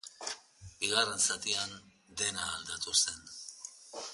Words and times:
Bigarren 0.83 1.21
zatian 1.33 1.75
dena 2.23 2.49
aldatu 2.55 2.97
zen. 3.03 3.21